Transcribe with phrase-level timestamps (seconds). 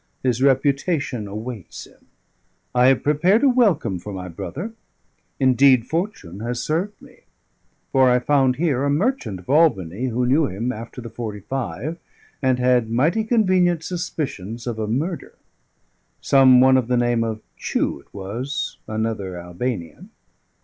[0.23, 2.07] His reputation awaits him;
[2.73, 4.73] I have prepared a welcome for my brother.
[5.39, 7.19] Indeed, fortune has served me;
[7.91, 11.97] for I found here a merchant of Albany who knew him after the 'Forty five,
[12.41, 15.35] and had mighty convenient suspicions of a murder:
[16.19, 20.09] some one of the name of Chew it was, another Albanian.